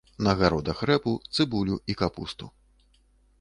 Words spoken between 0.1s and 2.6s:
На гародах рэпу, цыбулю і капусту.